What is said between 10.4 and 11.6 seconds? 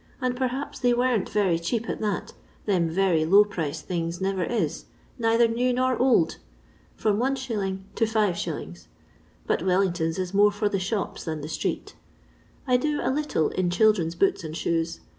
for the shops than the